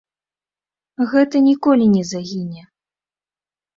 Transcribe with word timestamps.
Гэта 1.11 1.35
ніколі 1.49 1.85
не 1.95 2.01
загіне. 2.15 2.61